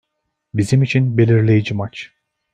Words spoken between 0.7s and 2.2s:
için belirleyici maç.